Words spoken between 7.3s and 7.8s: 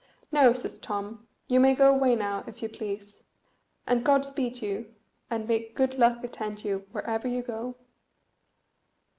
go."